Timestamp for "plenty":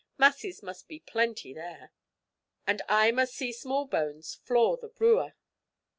0.99-1.53